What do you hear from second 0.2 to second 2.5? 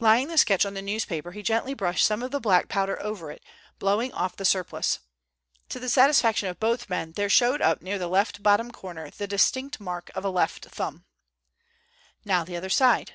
the sketch on the newspaper he gently brushed some of the